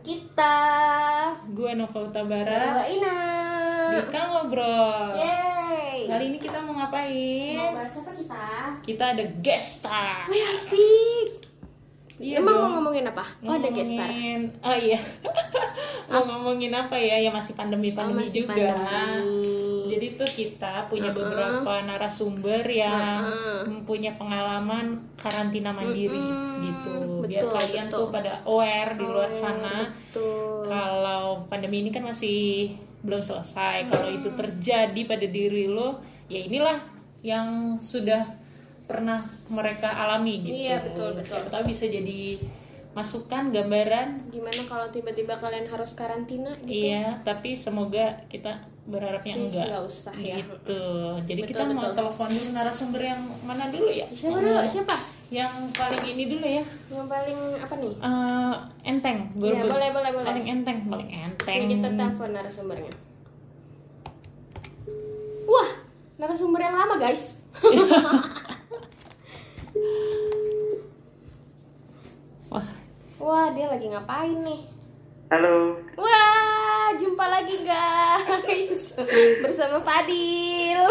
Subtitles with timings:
[0.00, 0.56] kita
[1.52, 3.16] Gue Nova Utabara Ina
[3.92, 7.56] Dika ngobrol Yeay Kali ini kita mau Mau ngapain?
[7.70, 8.46] bahas apa kita?
[8.80, 11.28] Kita ada guest star Wih asik
[12.16, 12.62] Iya Emang dong.
[12.62, 13.24] mau ngomongin apa?
[13.42, 14.10] Oh ada guest star
[14.62, 15.00] Oh iya
[16.10, 17.20] Mau ngomongin apa ya?
[17.20, 19.59] Ya masih pandemi-pandemi Oh, masih juga pandemi.
[19.90, 21.18] Jadi tuh kita punya Uh-uh.
[21.18, 23.62] beberapa narasumber yang Uh-uh.
[23.66, 26.62] mempunyai pengalaman karantina mandiri Mm-mm.
[26.62, 26.92] gitu
[27.26, 27.98] Biar Betul, kalian betul.
[27.98, 33.88] tuh pada aware di luar Oh, sana Betul kalau pandemi ini kan masih belum selesai
[33.88, 36.78] kalau itu terjadi pada diri lo ya inilah
[37.20, 38.22] yang sudah
[38.84, 41.38] pernah mereka alami gitu Iya, betul, betul.
[41.38, 42.38] siapa tahu bisa jadi
[42.90, 46.90] masukan gambaran Gimana kalau tiba-tiba kalian harus karantina gitu?
[46.90, 48.50] iya tapi semoga kita
[48.82, 50.34] berharapnya Sih, enggak nggak usah ya.
[50.36, 50.82] gitu
[51.28, 51.94] jadi Betul, kita mau betul.
[51.96, 54.58] telepon dulu narasumber yang mana dulu ya Siapa dulu?
[54.66, 54.96] Siapa?
[55.30, 57.94] yang paling ini dulu ya Yang paling apa nih?
[57.94, 60.26] Eh, enteng Iya, Ber- boleh, boleh, boleh.
[60.26, 62.90] paling enteng paling enteng Oke, kita telepon narasumbernya.
[65.46, 65.70] Wah,
[66.16, 67.22] narasumber yang lama guys.
[72.48, 72.66] wah
[73.20, 74.60] Wah, dia lagi ngapain nih?
[75.30, 78.90] Halo, Wah, jumpa lagi guys
[79.44, 80.82] bersama Fadil.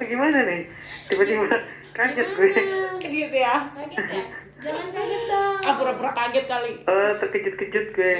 [0.00, 0.66] gimana nih?
[1.06, 1.46] Tiba-tiba
[1.92, 2.50] kaget gue.
[2.98, 4.22] gitu ya Kaget ya?
[4.60, 5.56] Jangan kaget dong.
[5.62, 8.14] ah pura-pura kaget kali Oh, terkejut-kejut gue.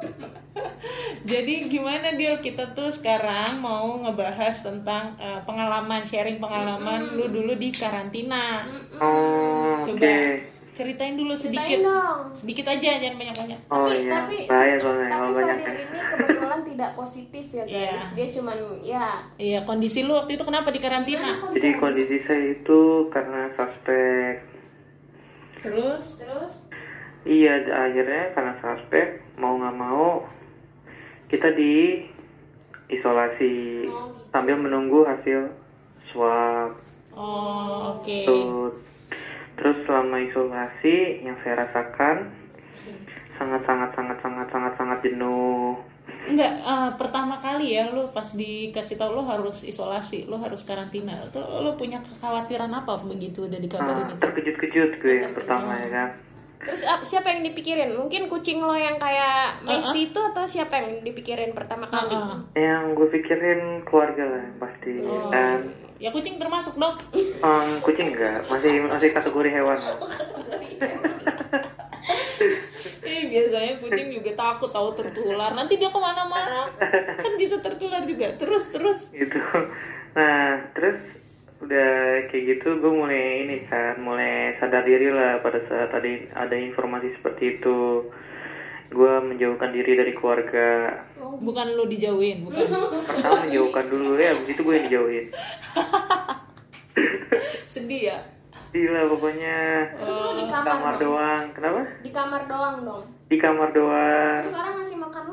[1.30, 7.54] jadi gimana deal kita tuh sekarang mau ngebahas tentang eh, pengalaman sharing pengalaman lu dulu
[7.54, 8.66] di karantina
[8.96, 9.94] Oh, oke.
[9.94, 10.10] coba
[10.80, 12.18] ceritain dulu Ceritain sedikit dong.
[12.32, 15.74] sedikit aja jangan banyak-banyak Oh tapi, iya, tapi, bahaya soalnya tapi kalau banyak Fadil kan.
[15.76, 17.70] ini kebetulan tidak positif ya guys.
[17.70, 18.14] Iya.
[18.14, 19.06] Dia cuman ya.
[19.36, 24.34] iya kondisi lu waktu itu kenapa di karantina Jadi kondisi saya itu karena suspek.
[25.60, 26.52] terus Terus?
[27.20, 29.06] Iya, akhirnya karena suspek
[29.36, 30.24] mau nggak mau
[31.28, 32.00] kita di
[32.88, 34.18] isolasi Oh, gitu.
[34.30, 35.52] sambil menunggu hasil
[36.08, 36.74] swab.
[37.12, 38.72] oh oke Tuh.
[38.72, 38.74] Terus
[39.90, 42.30] selama isolasi yang saya rasakan
[43.34, 45.74] sangat sangat sangat sangat sangat sangat jenuh.
[46.30, 51.18] Enggak, eh, pertama kali ya lu pas dikasih tahu lu harus isolasi, lu harus karantina.
[51.34, 54.22] Tuh lu punya kekhawatiran apa begitu udah dikabarin Nah, itu?
[54.22, 56.08] terkejut-kejut gue yang pertama ya kan.
[56.60, 57.90] Terus ap- siapa yang dipikirin?
[57.94, 62.12] Mungkin kucing lo yang kayak Messi itu atau siapa yang dipikirin pertama kali?
[62.12, 62.38] Heeh.
[62.54, 65.28] Yang gue pikirin keluarga lah pasti Oh.
[65.28, 66.96] dan Ya kucing termasuk dong.
[67.12, 69.76] em, kucing enggak masih masih kategori hewan.
[73.02, 75.52] Ih, biasanya kucing juga takut tahu tertular.
[75.52, 76.72] Nanti dia ke mana-mana
[77.14, 78.32] kan bisa tertular juga.
[78.34, 78.98] Terus terus.
[79.10, 79.36] gitu.
[80.10, 80.98] Nah terus
[81.60, 81.90] udah
[82.26, 87.12] kayak gitu gue mulai ini kan mulai sadar diri lah pada saat tadi ada informasi
[87.14, 88.08] seperti itu
[88.88, 90.98] gue menjauhkan diri dari keluarga
[91.40, 92.68] Bukan lu dijauhin, bukan.
[93.06, 95.26] pertama menjauhkan dulu ya abis itu gue yang dijauhin
[97.66, 98.18] Sedih ya.
[98.70, 99.58] gila pokoknya
[99.96, 101.02] Terus lo di kamar, kamar dong?
[101.12, 103.04] doang kenapa Di kamar doang dong.
[103.26, 104.86] di kamar doang Terus orang makan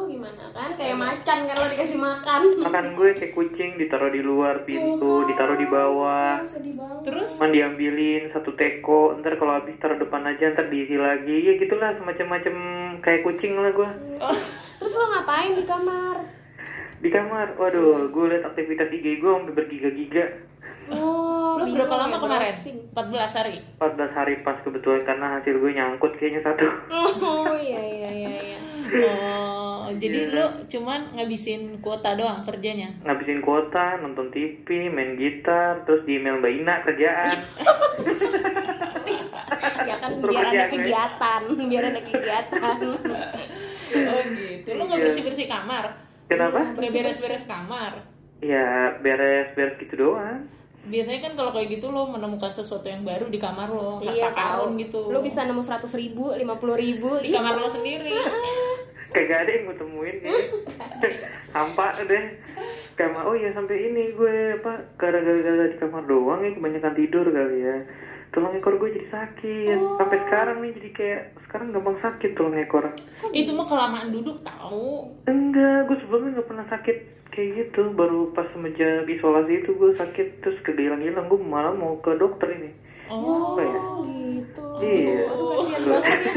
[0.08, 0.70] lu gimana kan?
[0.74, 2.42] Kayak macan kan lo dikasih makan.
[2.64, 7.04] makan gue kayak kucing ditaruh di luar pintu ditaruh di bawah Ah, banget.
[7.04, 11.54] Terus cuman diambilin satu teko ntar kalau habis taruh depan aja ntar diisi lagi ya
[11.58, 12.56] gitulah semacam-macam
[13.00, 14.38] kayak kucing lah gue oh,
[14.78, 16.16] Terus lo ngapain di kamar?
[16.98, 20.26] di kamar waduh gue liat aktivitas IG gue sampai bergiga-giga
[20.88, 22.48] Oh, lu berapa lama ya, kemarin?
[22.48, 22.78] browsing.
[22.96, 23.56] 14 hari.
[23.76, 28.60] 14 hari pas kebetulan karena hasil gue nyangkut kayaknya satu Oh iya iya iya iya.
[29.04, 32.92] Oh, jadi lu cuman ngabisin kuota doang kerjanya.
[33.02, 37.38] ngabisin kuota nonton TV main gitar terus di email mbak Ina kerjaan
[39.80, 40.74] Ya kan Suruh biar ada gue.
[40.76, 42.78] kegiatan, biar ada kegiatan.
[43.88, 44.70] Oh gitu.
[44.74, 45.06] Lu nggak Iya.
[45.06, 45.86] bersih-bersih kamar?
[46.28, 48.04] kenapa Nggak beres-beres kamar?
[48.38, 48.68] ya
[49.00, 50.44] beres-beres gitu doang
[50.84, 54.32] Biasanya kan kalau kayak gitu lo menemukan sesuatu yang baru di kamar lo, Iya harta
[54.34, 54.40] tahu.
[54.62, 55.02] karun gitu.
[55.06, 58.12] Lu bisa nemu seratus ribu, lima puluh ribu di kamar lo sendiri.
[59.12, 60.18] kagak ada yang gue temuin
[60.98, 62.26] kayaknya hampa deh
[62.98, 67.60] kamar oh ya sampai ini gue apa gara-gara di kamar doang ya kebanyakan tidur kali
[67.62, 67.78] ya.
[68.28, 69.80] Tulang ekor gue jadi sakit.
[69.98, 72.84] Sampai sekarang nih jadi kayak sekarang gampang sakit tulang ekor
[73.32, 75.16] Itu mah kelamaan duduk tahu.
[75.26, 76.98] enggak gue sebelumnya nggak pernah sakit
[77.32, 77.94] kayak gitu.
[77.96, 81.32] Baru pas semenjak isolasi itu gue sakit terus kegilang-gilang.
[81.32, 82.72] Gue malah mau ke dokter ini.
[83.08, 83.80] Oh, apa ya?
[83.80, 84.17] Oh gitu.
[84.80, 85.26] Iya.
[85.28, 86.34] Aduh kasihan banget ya.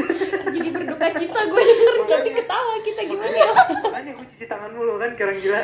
[0.51, 1.93] Jadi berduka cita gue denger.
[2.03, 3.37] Tapi ketawa kita gimana?
[3.81, 5.61] Makanya gue cuci tangan mulu kan kayak orang gila.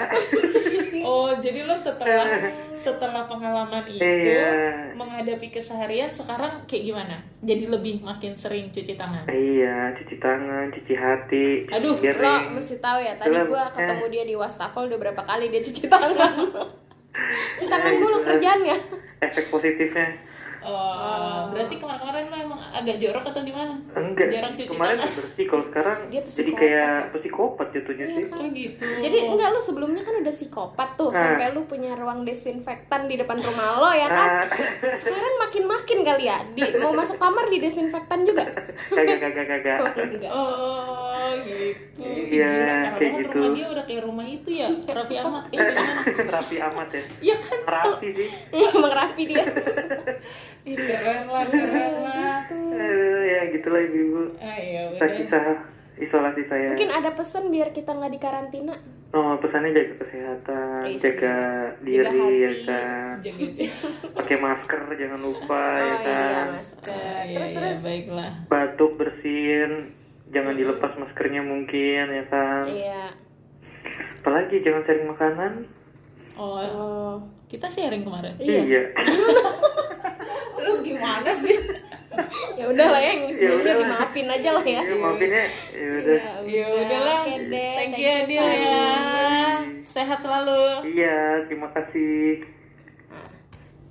[1.04, 2.28] Oh, jadi lo setelah
[2.74, 4.94] setelah pengalaman itu Iya.
[4.94, 7.16] menghadapi keseharian sekarang kayak gimana?
[7.40, 9.28] Jadi lebih makin sering cuci tangan.
[9.28, 11.48] Iya, cuci tangan, cuci hati.
[11.70, 15.50] Aduh, biar Lo mesti tahu ya, tadi gue ketemu dia di wastafel udah berapa kali
[15.50, 16.16] dia cuci tangan.
[17.58, 18.78] cuci tangan mulu kerjaannya.
[19.20, 20.16] efek positifnya.
[20.68, 23.74] Oh, berarti kemarin-kemarin lo emang agak jorok atau gimana?
[23.94, 24.28] Enggak.
[24.28, 25.16] Jarang cuci Kemarin tangan.
[25.18, 28.24] bersih, kalau sekarang Dia jadi kayak psikopat jatuhnya Iya sih.
[28.26, 28.38] kan?
[28.38, 28.86] Oh gitu.
[29.00, 31.20] Jadi enggak lu sebelumnya kan udah psikopat tuh Nah.
[31.24, 34.30] sampai lu punya ruang desinfektan di depan rumah lo ya kan?
[34.30, 34.46] Ah,
[34.94, 36.38] Sekarang makin-makin kali ya.
[36.50, 38.44] Di, mau masuk kamar di desinfektan juga.
[38.92, 39.80] kagak kagak kagak.
[39.98, 40.30] Enggak.
[40.30, 41.07] Oh
[41.40, 42.02] gitu.
[42.28, 43.38] Iya, Gila, kayak gitu.
[43.38, 45.44] rumah dia udah kayak rumah itu ya, Raffi Ahmad.
[45.48, 46.02] Eh, gimana?
[46.36, 47.04] Rapi amat ya.
[47.20, 47.60] Iya kan?
[47.66, 48.30] Rapi sih.
[48.52, 49.44] Emang rapi dia.
[50.70, 52.38] Ih, keren lah, keren lah.
[52.52, 54.24] Eh, ya gitulah ibu-ibu.
[54.38, 55.10] Ah, ya Nah, udah.
[55.14, 55.44] kisah
[55.98, 56.68] isolasi saya.
[56.72, 58.76] Mungkin ada pesan biar kita nggak di karantina.
[59.10, 61.00] Oh, pesannya jaga kesehatan, Isi.
[61.00, 61.36] jaga
[61.80, 62.66] diri Jaga ya hati.
[62.66, 63.16] kan.
[63.24, 63.46] Jaga
[64.14, 66.46] Pakai masker jangan lupa Oh ya iya kan.
[66.52, 66.92] masker.
[66.92, 67.78] Ah, iya, Terus iya, terus.
[67.82, 68.32] baiklah.
[68.46, 69.72] Batuk bersihin,
[70.30, 72.66] jangan dilepas maskernya mungkin ya kan.
[72.68, 73.04] Iya.
[74.20, 75.52] Apalagi jangan sharing makanan.
[76.36, 77.14] Oh, Oh.
[77.48, 78.36] kita sharing kemarin.
[78.38, 78.92] Iya.
[80.60, 81.56] Lu gimana sih?
[82.54, 83.86] Ya udah lah ya, yang Ya sebelumnya udahlah.
[83.86, 84.82] dimaafin aja lah ya.
[84.82, 85.46] Ya, maafin ya.
[85.72, 86.20] Ya udah.
[86.44, 87.20] Ya udahlah.
[87.54, 88.86] Thank you Adil ya.
[89.80, 90.62] Sehat selalu.
[90.92, 92.42] Iya, terima kasih.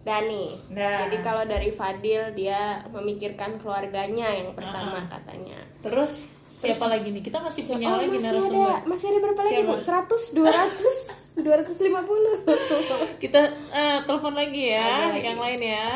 [0.06, 0.55] Dani.
[0.70, 1.03] Nah.
[1.03, 5.11] Jadi kalau dari Fadil dia memikirkan keluarganya yang pertama Ah.
[5.11, 5.58] katanya.
[5.82, 7.20] Terus siapa lagi nih?
[7.20, 8.70] Kita masih punya oh, lagi masih narasumber.
[8.70, 9.67] ada, masih ada berapa lagi Siapa?
[9.67, 9.75] bu?
[9.82, 13.19] 100, 200, 250.
[13.19, 15.26] Kita eh, telepon lagi ya, lagi.
[15.26, 15.88] yang lain ya.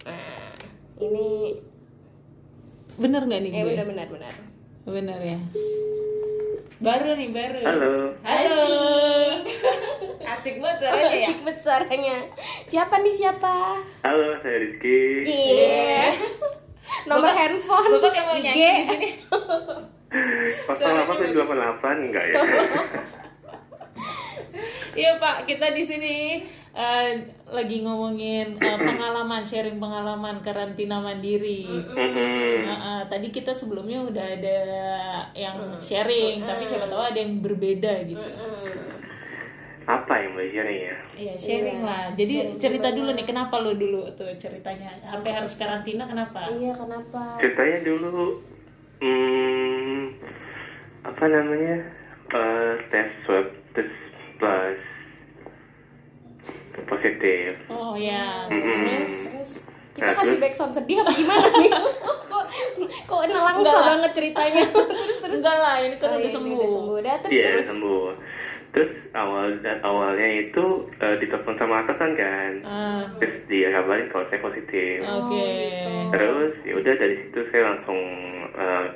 [0.00, 0.54] Nah,
[0.96, 1.28] ini
[2.96, 3.70] Bener nggak nih eh gue?
[3.72, 4.34] benar benar benar.
[4.86, 5.38] Bener ya.
[6.78, 7.60] Baru nih baru.
[7.60, 7.92] Halo.
[8.22, 8.60] Halo.
[10.30, 11.26] Asik banget suaranya ya.
[11.26, 12.16] Asik banget suaranya.
[12.64, 13.54] Siapa nih siapa?
[14.06, 15.26] Halo, saya Rizky.
[15.26, 16.14] Iya.
[17.06, 17.90] Nomor Bapak- handphone.
[17.98, 18.44] Bapak yang mau IG.
[18.44, 19.08] nyanyi di sini.
[20.66, 22.34] Pasal apa tuh 88 enggak ya?
[24.90, 27.10] Iya Pak, kita di sini eh,
[27.46, 31.62] lagi ngomongin eh, pengalaman, sharing pengalaman karantina mandiri.
[31.62, 32.66] Mm-mm.
[32.66, 34.58] Nah, eh, tadi kita sebelumnya udah ada
[35.30, 38.18] yang sharing, tapi siapa tahu ada yang berbeda gitu.
[38.18, 38.89] Hmm.
[39.82, 40.96] Apa yang boleh sharing ya?
[41.14, 42.12] Iya sharing lah.
[42.12, 46.46] Jadi cerita dulu nih kenapa lo dulu tuh ceritanya sampai harus karantina kenapa?
[46.48, 47.36] Iya kenapa?
[47.36, 48.38] Ceritanya dulu
[48.98, 50.00] hmm,
[51.02, 51.76] apa namanya?
[52.30, 53.42] eh, tes swab
[53.72, 53.90] tes
[54.36, 54.78] plus
[56.82, 57.52] positif.
[57.66, 59.02] Oh ya, Mm-mm.
[59.02, 59.50] terus Terus
[59.92, 61.70] kita Nah, kasih backsound sedih apa gimana nih?
[62.30, 62.44] kok
[63.04, 64.62] kok nelangsa banget ceritanya.
[64.64, 64.88] terus
[65.20, 65.34] terus.
[65.34, 66.54] enggak lah ini kan Oh, udah ini sembuh.
[66.54, 66.96] Udah sembuh.
[66.96, 67.66] Udah terus Iya terus.
[67.68, 68.06] sembuh.
[68.70, 72.52] Terus awal awalnya itu eh, ditelepon sama atasan kan.
[72.62, 75.02] Ah, Terus dia kabarin kalau saya positif.
[75.02, 75.34] Oke.
[75.34, 75.92] gitu.
[76.14, 78.00] Terus ya udah dari situ saya langsung
[78.54, 78.86] eh,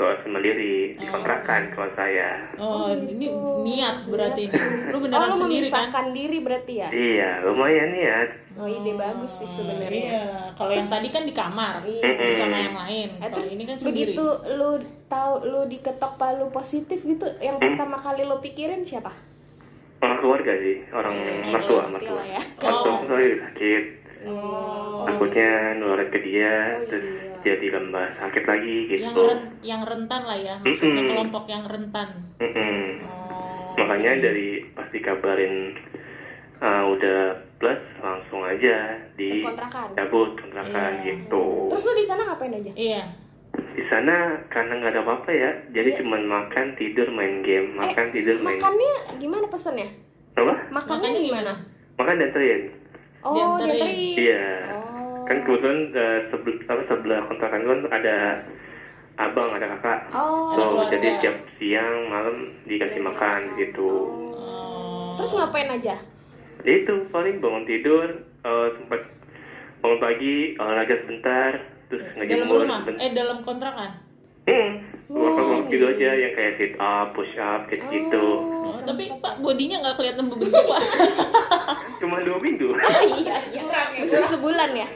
[0.00, 0.54] eh, mandiri
[0.94, 2.28] di kontrakan kalau saya.
[2.54, 3.26] Oh, ini
[3.64, 4.54] niat berarti Niat ini.
[4.54, 4.88] sih.
[4.88, 5.84] Lu oh, beneran lu sendiri kan?
[5.84, 6.88] memisahkan diri berarti ya?
[6.88, 8.16] Iya lumayan ya.
[8.54, 10.02] Oh ide bagus sih sebenarnya.
[10.04, 12.34] Iya, kalau yang tadi kan di kamar Iya.
[12.36, 13.08] sama yang lain.
[13.08, 14.14] Eh, Kalau terus ini kan sendiri.
[14.14, 14.70] begitu lu
[15.06, 19.14] tahu lu diketok palu positif gitu, yang pertama kali lu pikirin siapa?
[19.98, 22.22] Orang keluarga sih, orang Hmm, mertua, mertua.
[22.24, 22.42] ya.
[22.56, 23.02] Mertua Oh.
[23.04, 23.84] saya sakit,
[24.20, 25.02] Oh.
[25.04, 27.27] takutnya nular ke dia, Oh, terus iya.
[27.48, 29.20] Jadi lembah sakit lagi Yang gitu.
[29.24, 31.10] ren- yang rentan lah ya, maksudnya Mm-mm.
[31.10, 32.08] kelompok yang rentan.
[32.36, 32.82] Mm-mm.
[33.02, 33.72] Oh.
[33.76, 35.72] Makanya dari pas dikabarin
[36.58, 37.18] uh, udah
[37.56, 38.76] plus langsung aja
[39.14, 39.94] di Kontrakan.
[39.94, 41.06] cabut kontrakan Iya.
[41.08, 41.44] gitu.
[41.68, 42.72] Terus lu di sana ngapain aja?
[42.72, 43.02] Iya.
[43.74, 44.14] Di sana
[44.48, 45.98] karena nggak ada apa-apa ya, jadi Iya.
[45.98, 48.54] cuman makan tidur main game, makan tidur main.
[48.54, 49.88] Makannya gimana pesennya?
[50.34, 50.54] Apa?
[50.68, 51.52] Makannya Makannya gimana?
[51.94, 52.62] Makan dianterin.
[53.20, 53.94] Oh, dianterin.
[54.14, 54.44] Iya.
[54.70, 54.97] Oh.
[55.28, 58.16] Kan kebetulan uh, sebel- apa, sebelah kontrakan gue ada
[59.20, 60.00] abang, ada kakak.
[60.16, 60.56] Oh.
[60.56, 60.92] So, keluarga.
[60.96, 63.90] jadi tiap siang malam dikasih makan gitu.
[64.32, 65.20] Oh.
[65.20, 66.00] Terus ngapain aja?
[66.64, 69.04] Itu paling bangun tidur, eh, sempat
[69.84, 71.52] bangun pagi, olahraga sebentar,
[71.92, 72.96] terus ngejemur sebentar.
[72.98, 74.07] Eh dalam kontrakan?
[74.48, 74.70] Hmm,
[75.08, 78.44] Oh, gitu aja yang kayak sit up, push up, kayak gitu.
[78.44, 80.82] Oh, tapi Pak bodinya nggak kelihatan berbentuk Pak.
[82.04, 82.76] Cuma dua minggu,
[83.24, 83.64] iya, iya.
[83.96, 84.88] Mesti sebulan ya?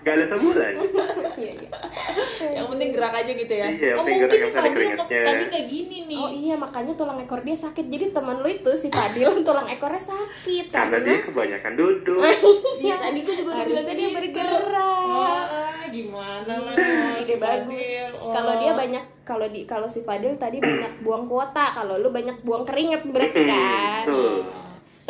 [0.00, 0.72] gak ada sebulan.
[1.40, 1.70] Iya, iya.
[2.56, 5.96] yang penting gerak aja gitu ya Iya, oh mungkin gerak, nih Fadil tadi nggak gini
[6.10, 7.86] nih Oh iya makanya tulang ekor dia sakit.
[7.88, 10.66] Jadi teman lu itu si Fadil tulang ekornya sakit.
[10.68, 12.20] karena dia kebanyakan duduk
[12.84, 14.16] iya tadi gue juga udah bilang dia gitu.
[14.16, 15.06] bergerak.
[15.10, 16.74] Wah, gimana lah
[17.20, 17.86] Ide bagus.
[18.18, 18.32] Oh.
[18.32, 22.42] Kalau dia banyak kalau di kalau si Fadil tadi banyak buang kuota, kalau lu banyak
[22.42, 24.04] buang keringet berarti kan.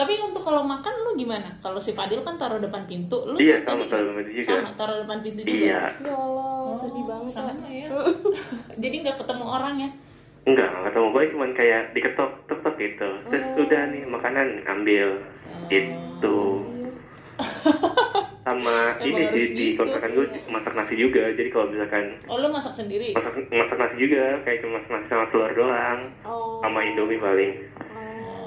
[0.01, 1.53] Tapi untuk kalau makan lu gimana?
[1.59, 4.49] Kalau si Fadil kan taruh depan pintu, lu Iya, sama, tadi- taruh depan pintu juga.
[4.57, 5.53] Sama, taruh depan pintu juga.
[5.53, 7.21] iya Ya Allah, sedih banget.
[7.21, 7.89] Oh, Sama ya.
[8.83, 9.91] Jadi nggak ketemu orang ya?
[10.41, 13.61] enggak nggak ketemu gue cuman kayak diketok tok gitu terus Oh.
[13.61, 15.09] udah nih makanan ambil
[15.69, 16.39] itu
[18.41, 19.79] sama Emang ini sih di gitu.
[19.79, 23.13] kontrakan gue masak nasi juga jadi kalau misalkan Oh lu masak sendiri?
[23.13, 26.57] masak masak nasi juga kayak cuma masak nasi sama telur doang Oh.
[26.61, 27.90] sama indomie paling Oh.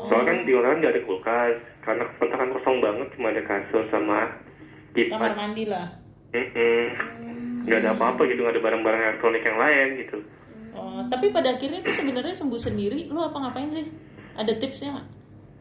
[0.06, 4.20] Soalnya kan di kontrakan nggak ada kulkas karena kontrakan kosong banget cuma ada kasur sama
[4.94, 5.88] Kamar kipas mandi lah.
[7.64, 10.18] Nggak ada apa-apa gitu nggak ada barang-barang elektronik yang lain gitu
[10.74, 13.06] Oh, tapi pada akhirnya tuh sebenarnya sembuh sendiri.
[13.06, 13.86] Lu apa ngapain sih?
[14.34, 15.08] Ada tipsnya nggak?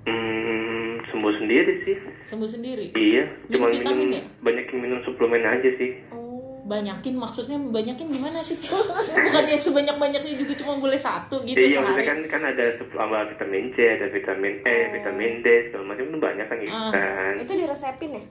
[0.02, 1.96] hmm, sembuh sendiri sih
[2.26, 2.86] Sembuh sendiri.
[2.94, 4.22] iya Minum cuma vitamin minum ya?
[4.40, 6.21] banyakin minum suplemen aja sih Oh.
[6.62, 8.54] Banyakin maksudnya banyakin gimana sih?
[9.18, 12.06] Bukannya sebanyak-banyaknya juga cuma boleh satu gitu iya maksudnya sehari.
[12.06, 16.46] kan kan ada suplemen vitamin C ada vitamin E vitamin D segala macam itu banyak
[16.46, 16.90] kan gitu Ah.
[16.92, 18.24] kan Itu diresepin ya?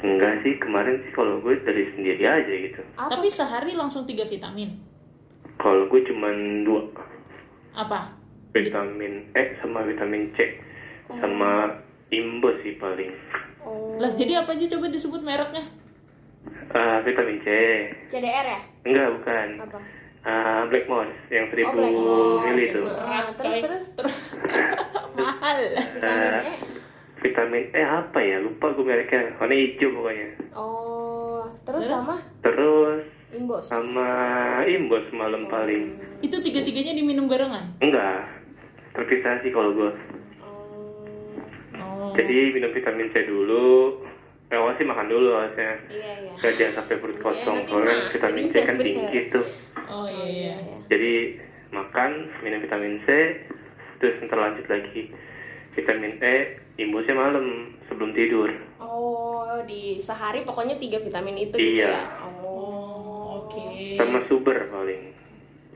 [0.00, 3.14] enggak sih kemarin sih kalau gue dari sendiri aja gitu Apa?
[3.14, 4.74] Tapi sehari langsung tiga vitamin.
[5.56, 6.34] kalau gue cuman
[6.64, 6.82] dua
[7.72, 8.10] Apa?
[8.50, 10.58] vitamin E sama vitamin C
[11.12, 11.78] sama
[12.10, 13.14] imbo sih paling
[13.60, 14.00] Oh.
[14.00, 15.60] Lah jadi apa aja coba disebut mereknya?
[16.70, 17.48] Eh, vitamin C
[18.08, 18.60] CDR ya?
[18.82, 19.78] enggak bukan Apa?
[20.20, 22.44] Eh, Blackmores yang Oh, seribu Blackmores.
[22.46, 24.16] mili itu Ah, terus terus Terus
[25.16, 25.58] mahal.
[25.92, 26.54] vitamin E.
[27.18, 31.90] vitamin E apa ya lupa gue mereknya warna hijau pokoknya Oh, terus Terus?
[31.90, 33.64] sama terus imbos.
[33.64, 34.08] sama
[34.64, 37.66] imbos malam paling Itu tiga-tiganya diminum barengan.
[37.78, 38.30] enggak
[38.92, 39.90] terpisah sih kalau gue
[40.38, 41.02] Oh.
[41.74, 42.12] Oh.
[42.12, 44.06] jadi minum vitamin C dulu
[44.52, 46.32] awal sih makan dulu harusnya Iya, iya.
[46.36, 48.10] Gak jangan sampai perut Iya, kosong nanti soalnya mah.
[48.10, 48.84] vitamin C kan Bener.
[48.84, 49.46] tinggi tuh
[49.86, 50.26] Oh iya
[50.56, 50.76] iya.
[50.88, 51.14] jadi
[51.70, 53.08] makan minum vitamin C
[53.96, 55.02] terus ntar lanjut lagi
[55.72, 56.36] vitamin E
[56.76, 57.46] imbusnya malam
[57.84, 61.92] sebelum tidur Oh, di sehari pokoknya tiga vitamin itu gitu Iya.
[61.92, 62.02] ya.
[62.20, 63.94] Oh, Oh, oke.
[63.94, 65.14] sama super paling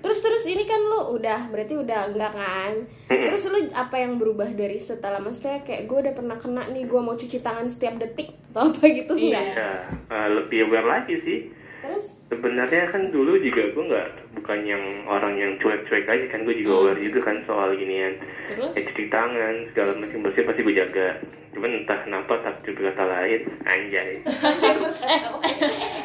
[0.05, 2.73] Terus terus ini kan lu udah berarti udah enggak kan?
[3.09, 7.01] Terus lu apa yang berubah dari setelah maksudnya kayak gue udah pernah kena nih gue
[7.01, 9.25] mau cuci tangan setiap detik atau apa gitu Iya.
[9.33, 9.47] enggak?
[9.51, 9.73] ya
[10.13, 11.39] eh, lebih aware lagi sih
[11.81, 16.55] Terus sebenarnya kan dulu juga gue nggak bukan yang orang yang cuek-cuek aja kan gue
[16.55, 18.15] juga aware juga kan soal ginian
[18.47, 18.73] Terus?
[18.73, 21.09] ya, cuci tangan segala macam bersih pasti gue jaga
[21.51, 24.11] cuman entah kenapa takdir berkata lain anjay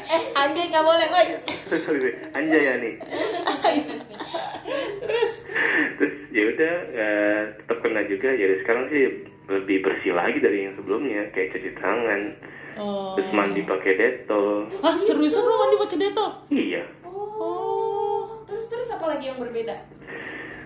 [0.09, 1.27] Eh anjay nggak boleh, woi.
[2.37, 2.93] anjay ya nih
[4.99, 5.31] Terus?
[5.95, 9.01] terus ya udah eh, tetap kena juga jadi sekarang sih
[9.47, 12.21] lebih bersih lagi dari yang sebelumnya kayak cuci tangan
[12.75, 13.11] Oh.
[13.11, 16.31] terus mandi pakai detol Hah seriusan lu mandi pakai detol?
[16.47, 19.75] iya Oh, terus terus apa lagi yang berbeda?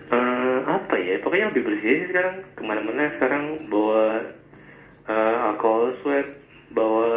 [0.05, 4.29] Eh, apa ya pokoknya lebih bersih sih sekarang ke mana-mana sekarang bawa
[5.03, 6.27] eh, alcohol swab
[6.69, 7.10] bawa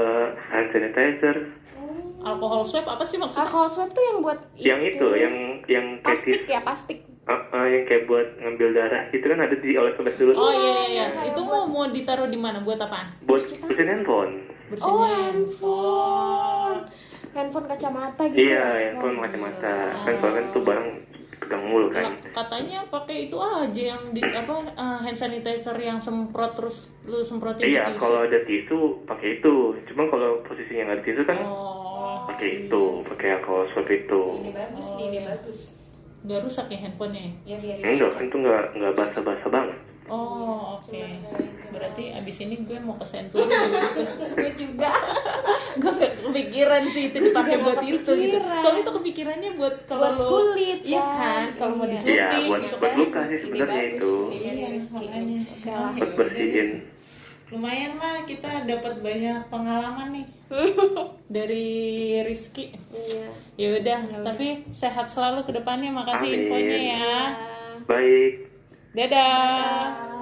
[0.48, 1.36] hand sanitizer
[2.26, 3.44] Alkohol swab apa sih maksudnya?
[3.44, 6.98] Alkohol swab tuh yang buat yang itu yang yang kayak plastik ya plastik.
[7.24, 10.70] eh, eh, yang kayak buat ngambil darah itu kan ada di oles-oles dulu Oh iya
[10.72, 11.04] iya iya.
[11.12, 12.58] Kayak Itu mau mau ditaruh di mana?
[12.60, 13.14] Buat apaan?
[13.22, 14.32] buat bersihin handphone
[14.66, 16.78] Bersihin Oh handphone,
[17.32, 18.38] handphone kacamata gitu.
[18.40, 18.86] iya ya?
[18.90, 20.02] handphone kacamata Oh.
[20.02, 20.88] kan soalnya kan tuh barang
[21.46, 22.10] pegang mulu kan.
[22.10, 27.22] Nah, katanya pakai itu aja yang di apa eh, hand sanitizer yang semprot terus lu
[27.22, 28.02] semprotin iya tisu.
[28.02, 29.54] kalau ada tisu pakai itu.
[29.86, 34.22] Cuma kalau posisinya nggak ada tisu kan Oh, pakai itu pakai alcohol swab itu.
[34.42, 35.58] Ide bagus nih, ide bagus.
[36.26, 37.30] nggak rusak ya handphonenya?
[37.46, 37.56] Ya?
[37.56, 40.86] Biar enggak kan tuh nggak nggak basa-basa banget Oh, oke.
[40.86, 41.66] Cuma kayak itu.
[41.68, 43.58] Berarti abis ini gue mau ke Sentul gitu.
[44.32, 44.90] gue juga.
[45.76, 48.36] gue gak kepikiran sih itu dipakai buat itu gitu.
[48.56, 51.12] Soalnya itu kepikirannya buat kalau Buat lo kulit, Iya kan?
[51.12, 51.92] kan, kalau mau Iya.
[51.92, 52.98] disuntik Iya, buat- gitu buat kan.
[52.98, 54.14] luka sih sebenarnya itu.
[54.30, 54.52] Iya.
[54.56, 56.68] Oke buat yaudah bersihin.
[57.46, 60.26] Lumayan lah kita dapat banyak pengalaman nih
[61.36, 61.66] dari
[62.22, 62.74] Rizky.
[62.90, 63.28] Iya.
[63.56, 65.90] Ya udah, tapi sehat selalu ke depannya.
[65.90, 66.40] Makasih Amin.
[66.42, 66.96] infonya ya.
[66.96, 67.18] Ya.
[67.84, 68.45] baik
[68.96, 70.08] Dadah.
[70.08, 70.15] Ah.